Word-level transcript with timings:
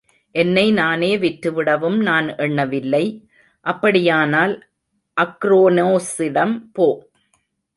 என்னை 0.35 0.71
நானே 0.71 1.17
விற்றுவிடவும் 1.17 1.97
நான் 1.97 2.35
எண்ணவில்லை. 2.35 3.03
அப்படியானால் 3.65 4.53
அக்ரோனோசிடம் 5.17 6.55
போ! 6.73 6.87